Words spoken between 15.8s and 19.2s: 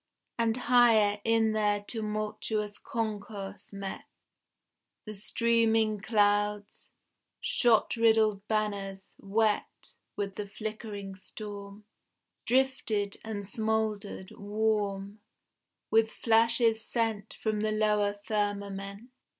With flashes sent From the lower firmament.